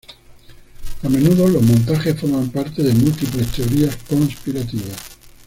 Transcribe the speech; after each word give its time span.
A 1.03 1.09
menudo, 1.09 1.47
los 1.47 1.61
montajes 1.61 2.19
forman 2.19 2.49
parte 2.49 2.81
de 2.81 2.91
múltiples 2.91 3.45
teorías 3.51 3.95
conspirativas. 4.09 4.97